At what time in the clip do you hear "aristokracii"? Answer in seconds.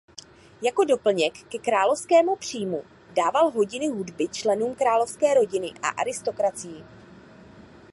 5.87-6.83